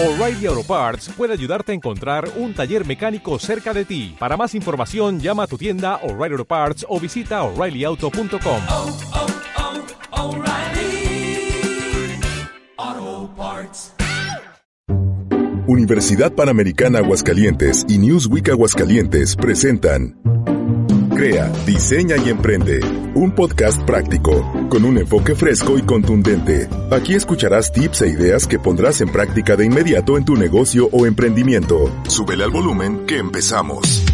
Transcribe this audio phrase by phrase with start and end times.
[0.00, 4.14] O'Reilly Auto Parts puede ayudarte a encontrar un taller mecánico cerca de ti.
[4.16, 8.62] Para más información, llama a tu tienda O'Reilly Auto Parts o visita oreillyauto.com.
[8.70, 8.96] oh,
[12.80, 13.92] oh, Parts.
[15.66, 20.16] Universidad Panamericana Aguascalientes y Newsweek Aguascalientes presentan
[21.18, 22.78] Crea, diseña y emprende.
[23.16, 26.68] Un podcast práctico, con un enfoque fresco y contundente.
[26.92, 31.06] Aquí escucharás tips e ideas que pondrás en práctica de inmediato en tu negocio o
[31.06, 31.90] emprendimiento.
[32.06, 34.04] Súbele al volumen que empezamos.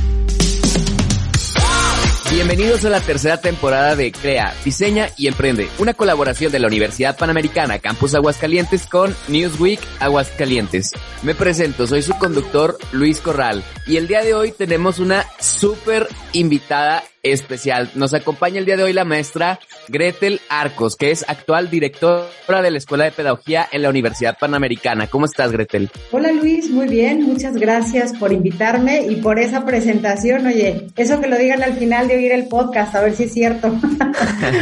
[2.34, 7.16] Bienvenidos a la tercera temporada de Crea, Diseña y Emprende, una colaboración de la Universidad
[7.16, 10.90] Panamericana Campus Aguascalientes con Newsweek Aguascalientes.
[11.22, 16.08] Me presento, soy su conductor Luis Corral y el día de hoy tenemos una súper
[16.32, 17.90] invitada especial.
[17.94, 22.70] Nos acompaña el día de hoy la maestra Gretel Arcos, que es actual directora de
[22.70, 25.08] la Escuela de Pedagogía en la Universidad Panamericana.
[25.08, 25.90] ¿Cómo estás, Gretel?
[26.12, 30.46] Hola Luis, muy bien, muchas gracias por invitarme y por esa presentación.
[30.46, 33.32] Oye, eso que lo digan al final de oír el podcast, a ver si es
[33.32, 33.68] cierto.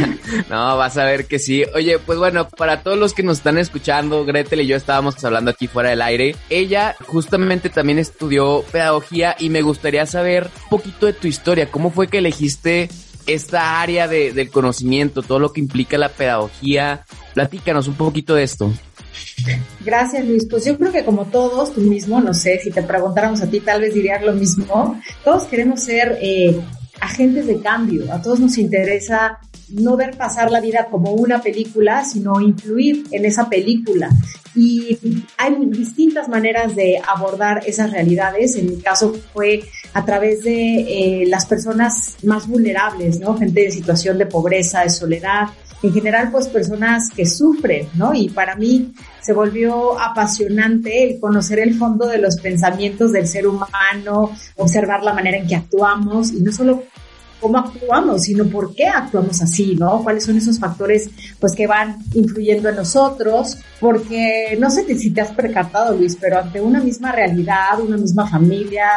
[0.49, 1.63] no, vas a ver que sí.
[1.75, 5.51] Oye, pues bueno, para todos los que nos están escuchando, Gretel y yo estábamos hablando
[5.51, 6.35] aquí fuera del aire.
[6.49, 11.69] Ella justamente también estudió pedagogía y me gustaría saber un poquito de tu historia.
[11.69, 12.52] ¿Cómo fue que elegiste
[13.25, 17.05] esta área de, del conocimiento, todo lo que implica la pedagogía.
[17.33, 18.71] Platícanos un poquito de esto.
[19.83, 20.45] Gracias Luis.
[20.49, 23.59] Pues yo creo que como todos, tú mismo, no sé, si te preguntáramos a ti
[23.59, 26.59] tal vez dirías lo mismo, todos queremos ser eh,
[26.99, 32.03] agentes de cambio, a todos nos interesa no ver pasar la vida como una película,
[32.05, 34.09] sino influir en esa película.
[34.55, 38.55] Y hay distintas maneras de abordar esas realidades.
[38.55, 43.37] En mi caso fue a través de eh, las personas más vulnerables, ¿no?
[43.37, 45.49] Gente en situación de pobreza, de soledad,
[45.83, 48.13] en general pues personas que sufren, ¿no?
[48.13, 53.47] Y para mí se volvió apasionante el conocer el fondo de los pensamientos del ser
[53.47, 56.83] humano, observar la manera en que actuamos y no solo
[57.43, 60.01] cómo actuamos, sino por qué actuamos así, ¿no?
[60.01, 61.09] ¿Cuáles son esos factores,
[61.39, 63.57] pues, que van influyendo en nosotros?
[63.81, 68.29] Porque no sé si te has percatado, Luis, pero ante una misma realidad, una misma
[68.29, 68.87] familia,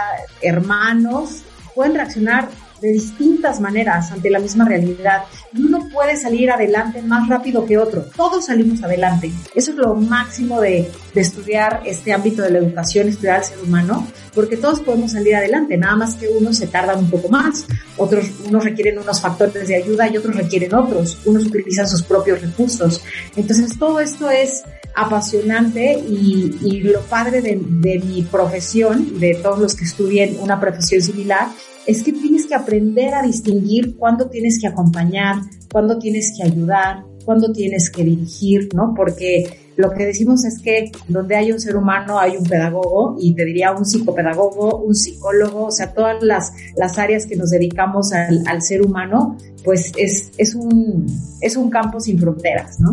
[0.41, 1.43] hermanos,
[1.75, 2.49] pueden reaccionar
[2.81, 5.23] de distintas maneras ante la misma realidad.
[5.59, 8.05] Uno puede salir adelante más rápido que otro.
[8.17, 9.33] Todos salimos adelante.
[9.55, 13.59] Eso es lo máximo de, de estudiar este ámbito de la educación, estudiar al ser
[13.59, 17.67] humano, porque todos podemos salir adelante, nada más que unos se tardan un poco más,
[17.97, 22.43] otros, unos requieren unos factores de ayuda y otros requieren otros, unos utilizan sus propios
[22.43, 23.03] recursos.
[23.35, 24.63] Entonces todo esto es
[24.95, 30.61] apasionante y, y lo padre de, de mi profesión, de todos los que estudien una
[30.61, 31.49] profesión similar,
[31.87, 35.37] es que tienes que aprender a distinguir cuándo tienes que acompañar,
[35.73, 38.95] cuándo tienes que ayudar, cuándo tienes que dirigir, ¿no?
[38.97, 43.35] Porque lo que decimos es que donde hay un ser humano hay un pedagogo y
[43.35, 48.15] te diría un psicopedagogo, un psicólogo, o sea, todas las, las áreas que nos dedicamos
[48.15, 51.07] al, al ser humano, pues es, es, un,
[51.43, 52.93] es un campo sin fronteras, ¿no?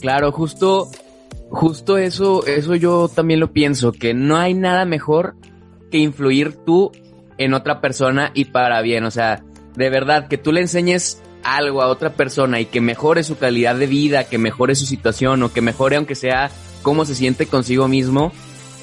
[0.00, 0.88] Claro, justo,
[1.50, 5.34] justo eso, eso yo también lo pienso, que no hay nada mejor
[5.90, 6.90] que influir tú
[7.36, 9.04] en otra persona y para bien.
[9.04, 9.44] O sea,
[9.76, 13.76] de verdad, que tú le enseñes algo a otra persona y que mejore su calidad
[13.76, 16.50] de vida, que mejore su situación o que mejore aunque sea
[16.82, 18.32] cómo se siente consigo mismo,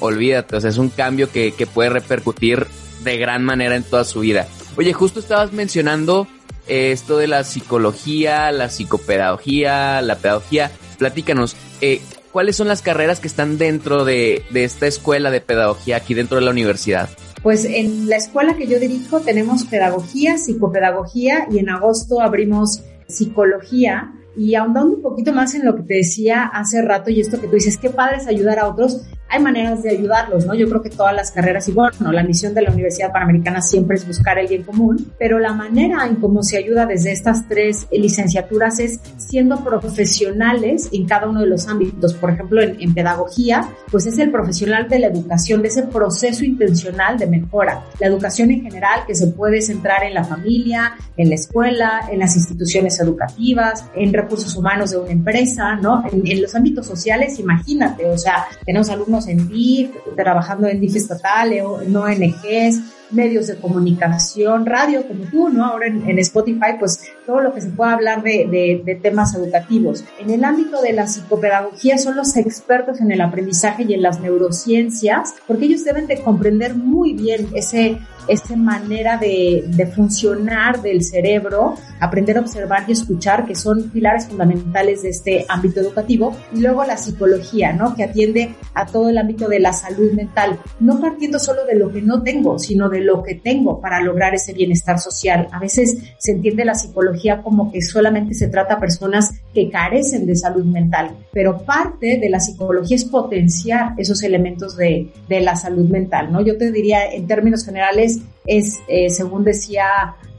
[0.00, 2.66] olvídate, o sea, es un cambio que, que puede repercutir
[3.04, 4.46] de gran manera en toda su vida.
[4.76, 6.26] Oye, justo estabas mencionando
[6.66, 10.70] eh, esto de la psicología, la psicopedagogía, la pedagogía.
[10.98, 12.00] Platícanos, eh,
[12.30, 16.38] ¿cuáles son las carreras que están dentro de, de esta escuela de pedagogía aquí dentro
[16.38, 17.10] de la universidad?
[17.42, 24.12] Pues en la escuela que yo dirijo tenemos pedagogía, psicopedagogía y en agosto abrimos psicología.
[24.36, 27.48] Y ahondando un poquito más en lo que te decía hace rato y esto que
[27.48, 29.02] tú dices, qué padre es ayudar a otros,
[29.32, 30.54] hay maneras de ayudarlos, ¿no?
[30.54, 33.96] Yo creo que todas las carreras, y bueno, la misión de la Universidad Panamericana siempre
[33.96, 37.86] es buscar el bien común, pero la manera en cómo se ayuda desde estas tres
[37.90, 42.12] licenciaturas es siendo profesionales en cada uno de los ámbitos.
[42.12, 46.44] Por ejemplo, en, en pedagogía, pues es el profesional de la educación, de ese proceso
[46.44, 47.84] intencional de mejora.
[48.00, 52.18] La educación en general que se puede centrar en la familia, en la escuela, en
[52.18, 56.04] las instituciones educativas, en recursos humanos de una empresa, ¿no?
[56.12, 60.96] En, en los ámbitos sociales, imagínate, o sea, tenemos alumnos en DIF, trabajando en DIF
[60.96, 62.80] estatal, en ONGs,
[63.12, 65.64] medios de comunicación, radio como tú, ¿no?
[65.64, 70.04] Ahora en, Spotify, pues todo lo que se pueda hablar de, de, temas educativos.
[70.18, 74.20] En el ámbito de la psicopedagogía son los expertos en el aprendizaje y en las
[74.20, 77.98] neurociencias, porque ellos deben de comprender muy bien ese
[78.28, 84.26] esa manera de, de, funcionar del cerebro, aprender a observar y escuchar, que son pilares
[84.26, 87.94] fundamentales de este ámbito educativo, y luego la psicología, ¿no?
[87.94, 91.92] Que atiende a todo el ámbito de la salud mental, no partiendo solo de lo
[91.92, 95.48] que no tengo, sino de lo que tengo para lograr ese bienestar social.
[95.52, 100.26] A veces se entiende la psicología como que solamente se trata a personas que carecen
[100.26, 105.56] de salud mental, pero parte de la psicología es potenciar esos elementos de, de la
[105.56, 106.40] salud mental, ¿no?
[106.40, 109.84] Yo te diría en términos generales, es, eh, según decía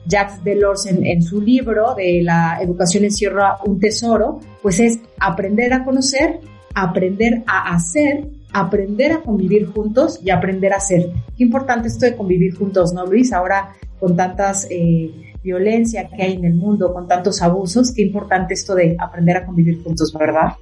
[0.06, 5.74] Jacques Delors en, en, su libro de la educación encierra un tesoro, pues es aprender
[5.74, 6.40] a conocer,
[6.74, 11.12] aprender a hacer, aprender a convivir juntos y aprender a ser.
[11.36, 13.34] Qué importante esto de convivir juntos, ¿no, Luis?
[13.34, 18.54] Ahora con tantas eh, violencia que hay en el mundo, con tantos abusos, qué importante
[18.54, 20.54] esto de aprender a convivir juntos, ¿verdad?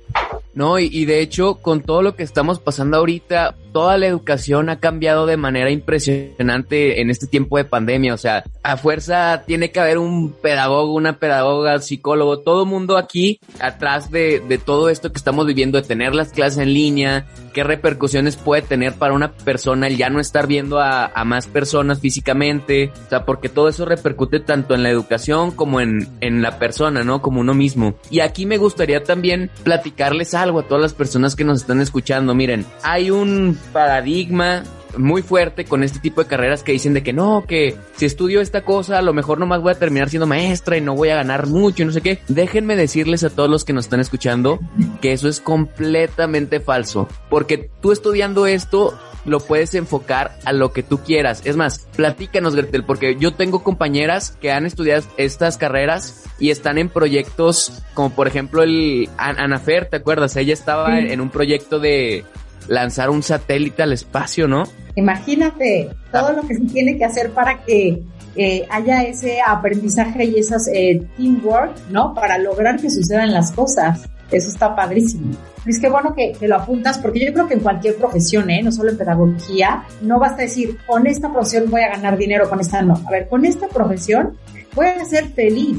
[0.53, 4.81] No, y, de hecho, con todo lo que estamos pasando ahorita, toda la educación ha
[4.81, 8.13] cambiado de manera impresionante en este tiempo de pandemia.
[8.13, 13.39] O sea, a fuerza tiene que haber un pedagogo, una pedagoga, psicólogo, todo mundo aquí
[13.61, 17.63] atrás de, de todo esto que estamos viviendo, de tener las clases en línea, qué
[17.63, 22.01] repercusiones puede tener para una persona el ya no estar viendo a, a más personas
[22.01, 22.91] físicamente.
[23.05, 27.03] O sea, porque todo eso repercute tanto en la educación como en, en la persona,
[27.03, 27.21] ¿no?
[27.21, 27.95] Como uno mismo.
[28.09, 32.33] Y aquí me gustaría también platicarles algo a todas las personas que nos están escuchando.
[32.35, 34.63] Miren, hay un paradigma
[34.97, 38.41] muy fuerte con este tipo de carreras que dicen de que no, que si estudio
[38.41, 41.15] esta cosa, a lo mejor nomás voy a terminar siendo maestra y no voy a
[41.15, 42.19] ganar mucho y no sé qué.
[42.27, 44.59] Déjenme decirles a todos los que nos están escuchando
[45.01, 47.07] que eso es completamente falso.
[47.29, 51.41] Porque tú estudiando esto, lo puedes enfocar a lo que tú quieras.
[51.45, 56.77] Es más, platícanos, Gretel, porque yo tengo compañeras que han estudiado estas carreras y están
[56.77, 60.35] en proyectos como por ejemplo el Anafer, ¿te acuerdas?
[60.35, 62.25] Ella estaba en un proyecto de
[62.67, 64.63] lanzar un satélite al espacio, ¿no?
[64.95, 68.01] Imagínate todo lo que se tiene que hacer para que
[68.35, 72.13] eh, haya ese aprendizaje y esas eh, teamwork, ¿no?
[72.13, 74.07] Para lograr que sucedan las cosas.
[74.31, 75.35] Eso está padrísimo.
[75.65, 78.63] Es que bueno que, que, lo apuntas, porque yo creo que en cualquier profesión, ¿eh?
[78.63, 82.59] no solo en pedagogía, no basta decir, con esta profesión voy a ganar dinero, con
[82.59, 82.99] esta no.
[83.05, 84.37] A ver, con esta profesión
[84.73, 85.77] voy a ser feliz,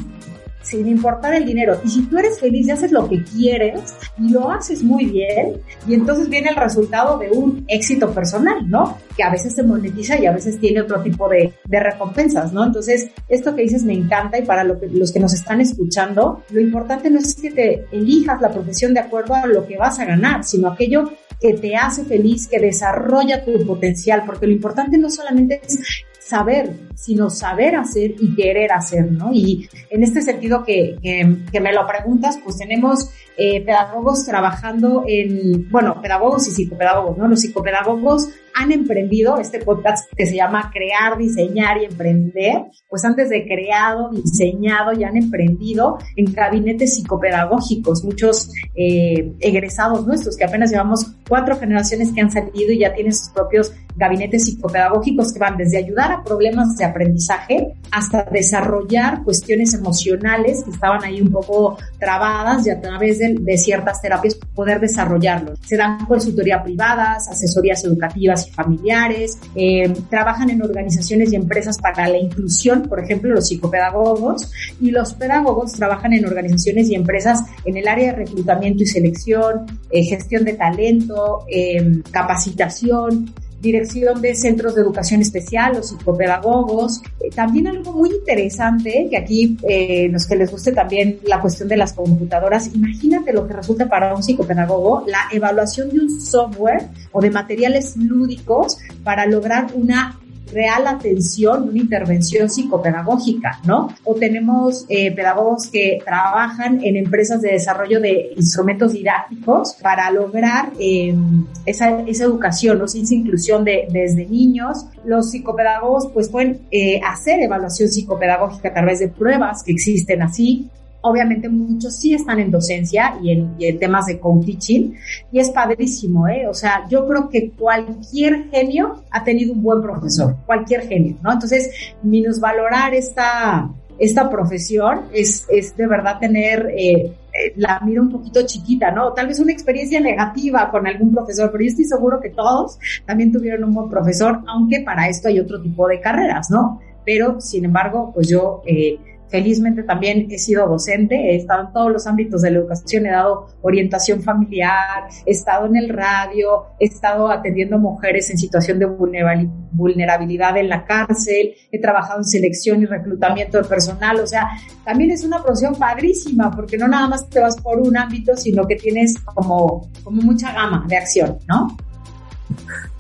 [0.63, 1.81] sin importar el dinero.
[1.85, 5.61] Y si tú eres feliz y haces lo que quieres y lo haces muy bien,
[5.87, 8.99] y entonces viene el resultado de un éxito personal, ¿no?
[9.17, 12.65] Que a veces se monetiza y a veces tiene otro tipo de, de recompensas, ¿no?
[12.65, 17.11] Entonces, esto que dices me encanta y para los que nos están escuchando, lo importante
[17.11, 20.45] no es que te elijas la profesión de acuerdo a lo que vas a ganar,
[20.45, 21.11] sino aquello
[21.41, 26.75] que te hace feliz, que desarrolla tu potencial, porque lo importante no solamente es saber,
[26.95, 29.35] sino saber hacer y querer hacer, ¿no?
[29.35, 35.71] Y en este sentido que, que, me lo preguntas, pues tenemos eh, pedagogos trabajando en,
[35.71, 37.29] bueno, pedagogos y psicopedagogos, ¿no?
[37.29, 43.29] Los psicopedagogos han emprendido este podcast que se llama Crear, Diseñar y Emprender, pues antes
[43.31, 50.71] de creado, diseñado y han emprendido en gabinetes psicopedagógicos, muchos eh, egresados nuestros, que apenas
[50.71, 55.57] llevamos cuatro generaciones que han salido y ya tienen sus propios gabinetes psicopedagógicos que van
[55.57, 61.77] desde ayudar a problemas de aprendizaje hasta desarrollar cuestiones emocionales que estaban ahí un poco
[61.99, 65.59] trabadas y a través de, de ciertas terapias poder desarrollarlos.
[65.67, 72.19] Se dan consultoría privadas, asesorías educativas familiares, eh, trabajan en organizaciones y empresas para la
[72.19, 74.51] inclusión, por ejemplo, los psicopedagogos,
[74.81, 79.67] y los pedagogos trabajan en organizaciones y empresas en el área de reclutamiento y selección,
[79.91, 83.33] eh, gestión de talento, eh, capacitación,
[83.63, 87.01] dirección de centros de educación especial, los psicopedagogos.
[87.21, 91.69] Eh, también algo muy interesante, que aquí eh, los que les guste también la cuestión
[91.69, 96.89] de las computadoras, imagínate lo que resulta para un psicopedagogo la evaluación de un software
[97.13, 100.19] o de materiales lúdicos para lograr una
[100.53, 103.89] real atención, una intervención psicopedagógica, ¿no?
[104.05, 110.73] O tenemos eh, pedagogos que trabajan en empresas de desarrollo de instrumentos didácticos para lograr
[110.79, 112.85] em, esa, esa, educación, ¿no?
[112.85, 114.87] esa inclusión de, desde niños.
[115.05, 120.71] Los psicopedagogos pues pueden eh, hacer evaluación psicopedagógica a través de pruebas que existen así,
[121.03, 124.95] Obviamente muchos sí están en docencia y en, temas de co-teaching
[125.31, 126.47] y es padrísimo, ¿eh?
[126.49, 131.33] O sea, yo creo que cualquier genio ha tenido un buen profesor, cualquier genio, ¿no?
[131.33, 131.71] Entonces,
[132.03, 133.69] minusvalorar esta,
[133.99, 139.13] esta profesión es, es de verdad tener eh, eh, la mira un poquito chiquita, ¿no?
[139.13, 143.33] Tal vez una experiencia negativa con algún profesor, pero yo estoy seguro que todos también
[143.33, 146.81] tuvieron un buen profesor, aunque para esto hay otro tipo de carreras, ¿no?
[147.05, 148.99] Pero, sin embargo, pues yo eh,
[149.33, 153.11] Felizmente también he sido docente, he estado en todos los ámbitos de la educación, he
[153.11, 158.85] dado orientación familiar, he estado en el radio, he estado atendiendo mujeres en situación de
[158.85, 164.51] vulnerabilidad en la cárcel, he trabajado en selección y reclutamiento de personal, o sea,
[164.85, 168.67] también es una profesión padrísima porque no nada más te vas por un ámbito, sino
[168.67, 171.75] que tienes como, como mucha gama de acción, ¿no?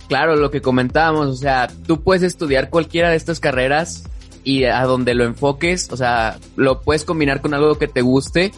[0.09, 4.05] Claro, lo que comentábamos, o sea, tú puedes estudiar cualquiera de estas carreras
[4.45, 8.53] y a donde lo enfoques, o sea, lo puedes combinar con algo que te guste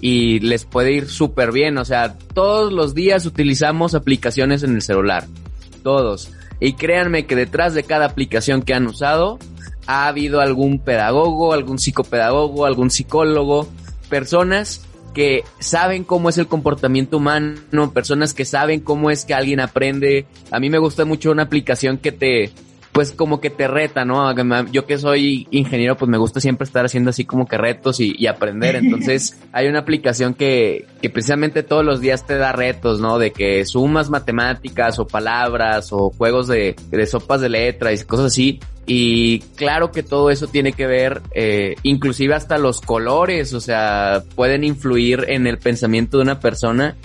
[0.00, 1.78] y les puede ir súper bien.
[1.78, 5.26] O sea, todos los días utilizamos aplicaciones en el celular.
[5.82, 6.30] Todos.
[6.58, 9.38] Y créanme que detrás de cada aplicación que han usado,
[9.86, 13.68] ha habido algún pedagogo, algún psicopedagogo, algún psicólogo,
[14.08, 14.82] personas
[15.14, 20.26] que saben cómo es el comportamiento humano, personas que saben cómo es que alguien aprende.
[20.50, 22.52] A mí me gusta mucho una aplicación que te,
[22.92, 24.34] pues como que te reta, ¿no?
[24.70, 28.26] Yo que soy ingeniero, pues me gusta siempre estar haciendo así como que retos y,
[28.26, 28.76] aprender.
[28.82, 33.18] Entonces hay una aplicación que, que precisamente todos los días te da retos, ¿no?
[33.18, 38.26] De que sumas matemáticas o palabras o juegos de, de sopas de letras y cosas
[38.26, 38.60] así.
[38.86, 44.24] Y claro que todo eso tiene que ver, eh, inclusive hasta los colores, o sea,
[44.34, 46.96] pueden influir en el pensamiento de una persona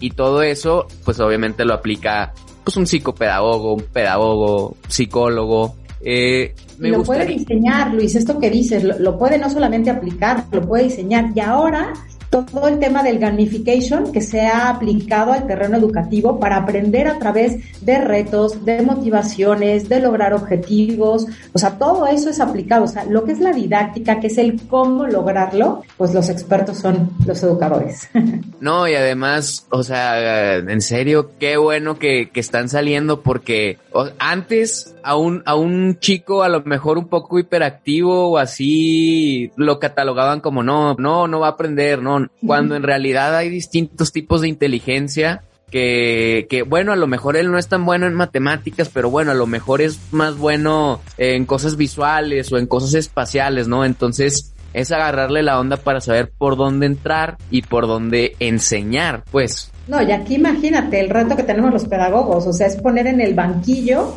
[0.00, 2.32] y todo eso, pues obviamente lo aplica
[2.64, 5.76] pues un psicopedagogo, un pedagogo, psicólogo.
[6.00, 10.62] Eh, me lo puede diseñar, Luis, esto que dices, lo, puede no solamente aplicar, lo
[10.62, 11.30] puede diseñar.
[11.34, 11.92] Y ahora
[12.30, 17.18] todo el tema del gamification que se ha aplicado al terreno educativo para aprender a
[17.18, 22.88] través de retos, de motivaciones, de lograr objetivos, o sea, todo eso es aplicado, o
[22.88, 27.10] sea, lo que es la didáctica, que es el cómo lograrlo, pues los expertos son
[27.26, 28.08] los educadores.
[28.60, 33.78] No, y además, o sea, en serio, qué bueno que, que están saliendo porque
[34.18, 39.78] antes a un, a un chico a lo mejor un poco hiperactivo o así lo
[39.78, 44.40] catalogaban como no, no, no va a aprender, no, cuando en realidad hay distintos tipos
[44.40, 48.88] de inteligencia que, que, bueno, a lo mejor él no es tan bueno en matemáticas,
[48.92, 53.66] pero bueno, a lo mejor es más bueno en cosas visuales o en cosas espaciales,
[53.66, 53.84] ¿no?
[53.84, 59.70] Entonces es agarrarle la onda para saber por dónde entrar y por dónde enseñar, pues.
[59.86, 63.20] No, y aquí imagínate el reto que tenemos los pedagogos, o sea, es poner en
[63.20, 64.16] el banquillo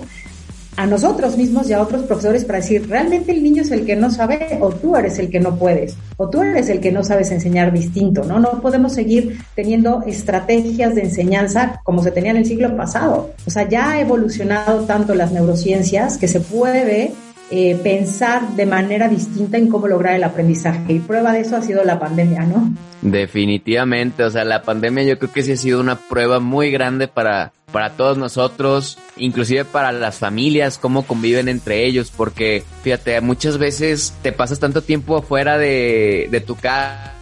[0.77, 3.95] a nosotros mismos y a otros profesores para decir, realmente el niño es el que
[3.95, 7.03] no sabe o tú eres el que no puedes o tú eres el que no
[7.03, 8.39] sabes enseñar distinto, ¿no?
[8.39, 13.31] No podemos seguir teniendo estrategias de enseñanza como se tenía en el siglo pasado.
[13.45, 17.11] O sea, ya ha evolucionado tanto las neurociencias que se puede
[17.49, 20.93] eh, pensar de manera distinta en cómo lograr el aprendizaje.
[20.93, 22.73] Y prueba de eso ha sido la pandemia, ¿no?
[23.01, 27.07] Definitivamente, o sea, la pandemia yo creo que sí ha sido una prueba muy grande
[27.07, 33.57] para, para todos nosotros, inclusive para las familias, cómo conviven entre ellos, porque fíjate, muchas
[33.57, 37.13] veces te pasas tanto tiempo afuera de, de tu casa,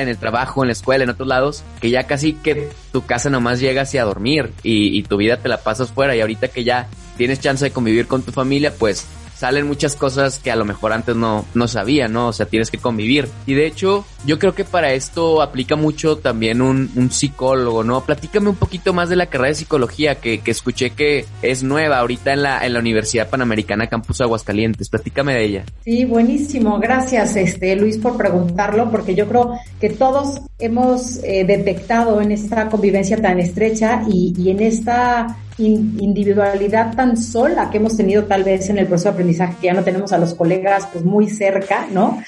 [0.00, 3.28] en el trabajo, en la escuela, en otros lados, que ya casi que tu casa
[3.28, 6.48] nomás llegas y a dormir y, y tu vida te la pasas fuera y ahorita
[6.48, 9.06] que ya tienes chance de convivir con tu familia, pues
[9.44, 12.28] salen muchas cosas que a lo mejor antes no, no sabía, ¿no?
[12.28, 13.28] O sea, tienes que convivir.
[13.44, 18.02] Y de hecho, yo creo que para esto aplica mucho también un, un psicólogo, ¿no?
[18.06, 21.98] Platícame un poquito más de la carrera de psicología que, que escuché que es nueva
[21.98, 24.88] ahorita en la, en la Universidad Panamericana Campus Aguascalientes.
[24.88, 25.64] Platícame de ella.
[25.84, 26.78] Sí, buenísimo.
[26.78, 32.70] Gracias, este, Luis, por preguntarlo, porque yo creo que todos hemos eh, detectado en esta
[32.70, 38.68] convivencia tan estrecha y, y en esta individualidad tan sola que hemos tenido tal vez
[38.70, 41.86] en el proceso de aprendizaje, que ya no tenemos a los colegas pues muy cerca,
[41.92, 42.22] ¿no?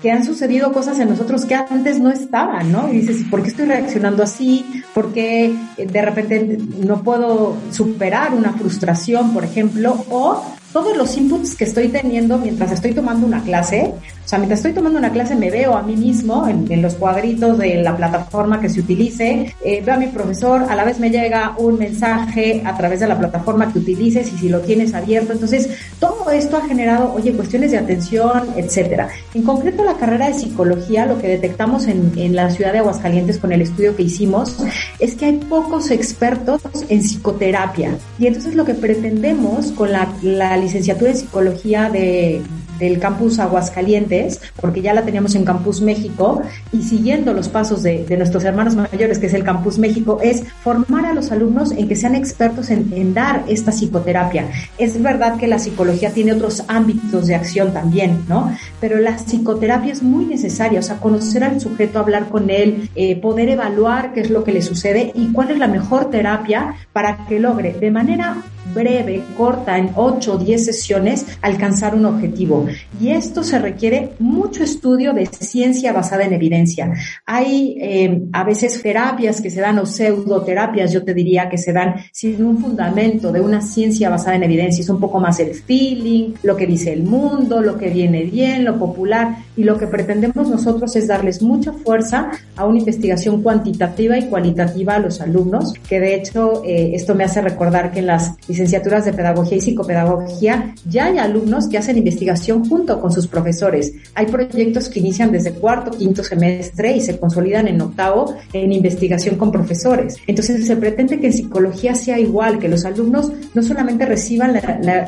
[0.00, 2.92] Que han sucedido cosas en nosotros que antes no estaban, ¿no?
[2.92, 4.64] Y dices, ¿por qué estoy reaccionando así?
[4.94, 10.04] ¿Por qué eh, de repente no puedo superar una frustración, por ejemplo?
[10.10, 10.42] O
[10.78, 13.92] todos los inputs que estoy teniendo mientras estoy tomando una clase,
[14.24, 17.58] o sea, mientras estoy tomando una clase me veo a mí mismo en, los cuadritos
[17.58, 21.10] de la plataforma que se utilice, eh, veo a mi profesor, a la vez me
[21.10, 25.32] llega un mensaje a través de la plataforma que utilices y si lo tienes abierto.
[25.32, 29.08] Entonces, todo esto ha generado, oye, cuestiones de atención, etcétera.
[29.34, 33.38] En concreto, la carrera de psicología, lo que detectamos en, en la ciudad de Aguascalientes
[33.38, 34.56] con el estudio que hicimos
[35.00, 37.96] es que hay pocos expertos en psicoterapia.
[38.18, 42.42] Y entonces lo que pretendemos con la, la licenciatura en psicología de,
[42.78, 48.04] del campus Aguascalientes, porque ya la teníamos en Campus México, y siguiendo los pasos de,
[48.04, 51.88] de nuestros hermanos mayores, que es el Campus México, es formar a los alumnos en
[51.88, 54.48] que sean expertos en, en dar esta psicoterapia.
[54.78, 58.52] Es verdad que la psicología tiene otros ámbitos de acción también, ¿no?
[58.80, 63.16] Pero la psicoterapia es muy necesaria, o sea, conocer al sujeto, hablar con él, eh,
[63.16, 67.26] poder evaluar qué es lo que le sucede y cuál es la mejor terapia para
[67.26, 68.36] que logre de manera
[68.74, 72.66] breve, corta, en 8 o 10 sesiones, alcanzar un objetivo.
[73.00, 76.92] Y esto se requiere mucho estudio de ciencia basada en evidencia.
[77.26, 81.72] Hay eh, a veces terapias que se dan o pseudoterapias, yo te diría, que se
[81.72, 84.82] dan sin un fundamento de una ciencia basada en evidencia.
[84.82, 88.64] Es un poco más el feeling, lo que dice el mundo, lo que viene bien,
[88.64, 89.36] lo popular.
[89.56, 94.94] Y lo que pretendemos nosotros es darles mucha fuerza a una investigación cuantitativa y cualitativa
[94.94, 99.04] a los alumnos, que de hecho eh, esto me hace recordar que en las licenciaturas
[99.04, 103.92] de pedagogía y psicopedagogía ya hay alumnos que hacen investigación junto con sus profesores.
[104.14, 109.36] Hay proyectos que inician desde cuarto, quinto semestre y se consolidan en octavo en investigación
[109.36, 110.16] con profesores.
[110.26, 114.54] Entonces se pretende que en psicología sea igual, que los alumnos no solamente reciban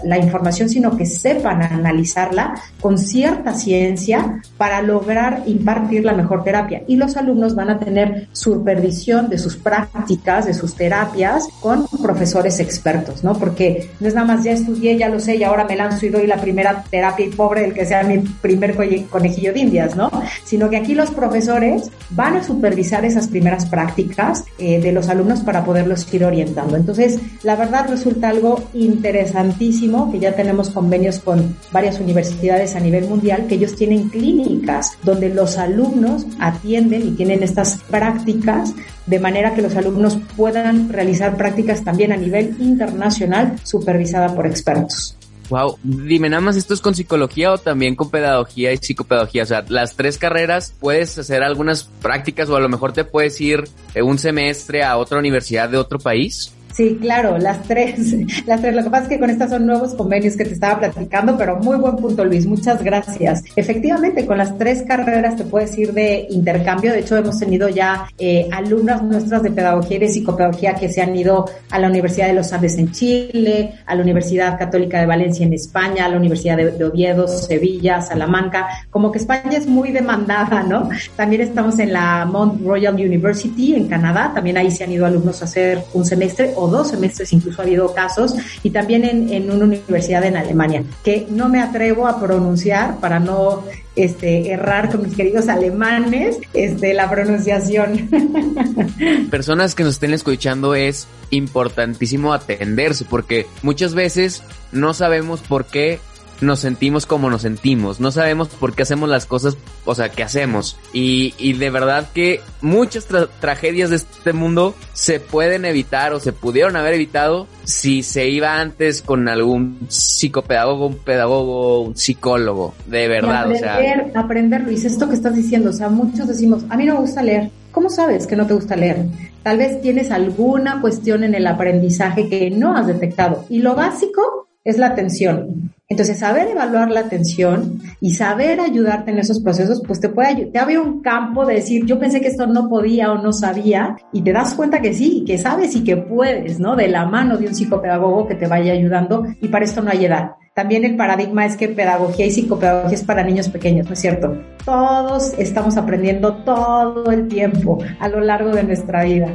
[0.05, 6.83] la, información, sino que sepan analizarla con cierta ciencia para lograr impartir la mejor terapia.
[6.87, 12.61] Y los alumnos van a tener supervisión de sus prácticas, de sus terapias con profesores
[12.61, 13.30] expertos, ¿no?
[13.39, 16.09] Porque no es nada más ya estudié, ya lo sé y ahora me lanzo y
[16.09, 18.75] doy la primera terapia y pobre el que sea mi primer
[19.09, 20.11] conejillo de indias, ¿no?
[20.45, 25.41] Sino que aquí los profesores van a supervisar esas primeras prácticas eh, de los alumnos
[25.41, 26.77] para poderlos ir orientando.
[26.77, 33.09] Entonces, la verdad resulta algo interesantísimo que ya tenemos convenios con varias universidades a nivel
[33.09, 38.75] mundial que ellos tienen clínicas donde los alumnos atienden y tienen estas prácticas
[39.07, 43.20] de manera que los alumnos puedan realizar prácticas también a nivel internacional
[43.65, 45.17] supervisada por expertos.
[45.51, 49.43] Wow, dime nada más, ¿esto es con psicología o también con pedagogía y psicopedagogía?
[49.43, 53.41] O sea, las tres carreras puedes hacer algunas prácticas o a lo mejor te puedes
[53.41, 53.65] ir
[54.01, 56.53] un semestre a otra universidad de otro país.
[56.73, 58.15] Sí, claro, las tres,
[58.47, 58.75] las tres.
[58.75, 61.57] Lo que pasa es que con estas son nuevos convenios que te estaba platicando, pero
[61.57, 62.47] muy buen punto, Luis.
[62.47, 63.43] Muchas gracias.
[63.57, 66.93] Efectivamente, con las tres carreras te puedes ir de intercambio.
[66.93, 71.03] De hecho, hemos tenido ya eh, alumnas nuestras de pedagogía y de psicopedagogía que se
[71.03, 75.07] han ido a la Universidad de los Andes en Chile, a la Universidad Católica de
[75.07, 78.69] Valencia en España, a la Universidad de, de Oviedo, Sevilla, Salamanca.
[78.91, 80.89] Como que España es muy demandada, ¿no?
[81.17, 84.33] También estamos en la Mount Royal University en Canadá.
[84.35, 87.65] También ahí se han ido alumnos a hacer un semestre o dos semestres, incluso ha
[87.65, 92.21] habido casos, y también en, en, una universidad en Alemania, que no me atrevo a
[92.21, 93.65] pronunciar para no
[93.97, 98.09] este, errar con mis queridos alemanes este, la pronunciación.
[99.31, 106.01] Personas que nos estén escuchando es importantísimo atenderse porque muchas veces no sabemos por qué
[106.41, 110.23] nos sentimos como nos sentimos, no sabemos por qué hacemos las cosas, o sea, que
[110.23, 110.77] hacemos.
[110.93, 116.21] Y, y de verdad que muchas tra tragedias de este mundo se pueden evitar o
[116.21, 122.75] se pudieron haber evitado si se iba antes con algún psicopedagogo, un pedagogo, un psicólogo,
[122.87, 123.49] de verdad.
[123.51, 126.77] Y aprender, o sea, aprender, Luis, esto que estás diciendo, o sea, muchos decimos, a
[126.77, 127.51] mí no me gusta leer.
[127.71, 129.07] ¿Cómo sabes que no te gusta leer?
[129.43, 133.45] Tal vez tienes alguna cuestión en el aprendizaje que no has detectado.
[133.49, 135.70] Y lo básico es la atención.
[135.91, 140.59] Entonces, saber evaluar la atención y saber ayudarte en esos procesos, pues te puede te
[140.61, 144.23] abre un campo de decir, yo pensé que esto no podía o no sabía, y
[144.23, 146.77] te das cuenta que sí, que sabes y que puedes, ¿no?
[146.77, 150.05] De la mano de un psicopedagogo que te vaya ayudando, y para esto no hay
[150.05, 150.37] edad.
[150.55, 154.41] También el paradigma es que pedagogía y psicopedagogía es para niños pequeños, ¿no es cierto?
[154.65, 159.27] Todos estamos aprendiendo todo el tiempo a lo largo de nuestra vida.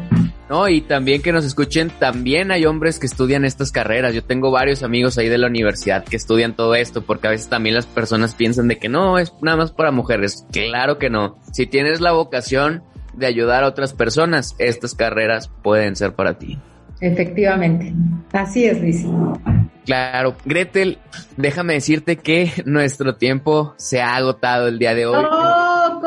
[0.50, 4.14] No, y también que nos escuchen, también hay hombres que estudian estas carreras.
[4.14, 7.50] Yo tengo varios amigos ahí de la universidad que estudian todo esto, porque a veces
[7.50, 10.46] también las personas piensan de que no, es nada más para mujeres.
[10.52, 11.38] Claro que no.
[11.52, 16.60] Si tienes la vocación de ayudar a otras personas, estas carreras pueden ser para ti.
[17.02, 17.94] Efectivamente.
[18.32, 19.06] Así es, Luis.
[19.86, 20.98] Claro, Gretel,
[21.38, 25.24] déjame decirte que nuestro tiempo se ha agotado el día de hoy.
[25.24, 25.55] No,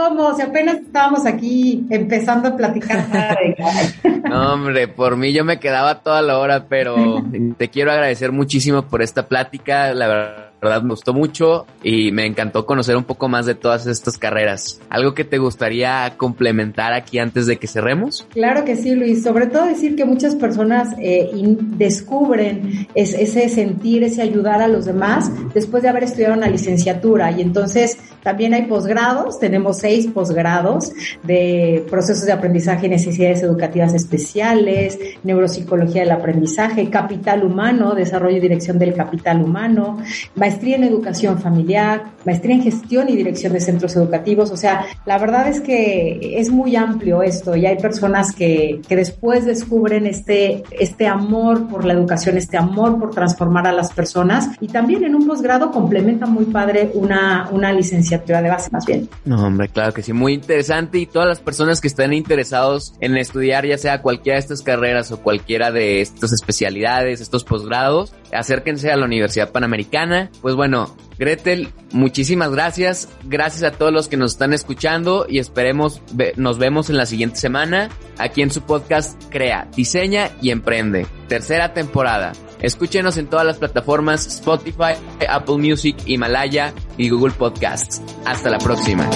[0.09, 0.35] ¿cómo?
[0.35, 3.07] Si apenas estábamos aquí empezando a platicar.
[4.29, 7.23] no, hombre, por mí yo me quedaba toda la hora, pero
[7.59, 9.95] te quiero agradecer muchísimo por esta plática.
[9.95, 13.87] La verdad verdad me gustó mucho y me encantó conocer un poco más de todas
[13.87, 14.81] estas carreras.
[14.91, 18.27] ¿Algo que te gustaría complementar aquí antes de que cerremos?
[18.31, 19.23] Claro que sí, Luis.
[19.23, 25.31] Sobre todo decir que muchas personas eh, descubren ese sentir, ese ayudar a los demás
[25.55, 27.31] después de haber estudiado una licenciatura.
[27.33, 30.93] Y entonces también hay posgrados, tenemos seis posgrados
[31.23, 38.41] de procesos de aprendizaje y necesidades educativas especiales, neuropsicología del aprendizaje, capital humano, desarrollo y
[38.41, 39.99] dirección del capital humano,
[40.49, 44.51] maestría en educación familiar, maestría en gestión y dirección de centros educativos.
[44.51, 48.97] O sea, la verdad es que es muy amplio esto y hay personas que, que
[48.97, 54.49] después descubren este, este amor por la educación, este amor por transformar a las personas
[54.59, 59.07] y también en un posgrado complementa muy padre una, una licenciatura de base más bien.
[59.27, 63.19] No, hombre, claro que sí, muy interesante y todas las personas que estén interesados en
[63.19, 68.91] estudiar ya sea cualquiera de estas carreras o cualquiera de estas especialidades, estos posgrados, acérquense
[68.91, 70.31] a la Universidad Panamericana.
[70.41, 73.09] Pues bueno, Gretel, muchísimas gracias.
[73.25, 76.01] Gracias a todos los que nos están escuchando y esperemos
[76.37, 81.07] nos vemos en la siguiente semana aquí en su podcast Crea, Diseña y Emprende.
[81.29, 82.33] Tercera temporada.
[82.61, 84.95] Escúchenos en todas las plataformas Spotify,
[85.29, 88.03] Apple Music, Himalaya y Google Podcasts.
[88.25, 89.09] Hasta la próxima.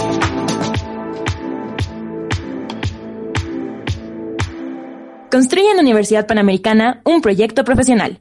[5.30, 8.18] Construye en la Universidad Panamericana un proyecto profesional.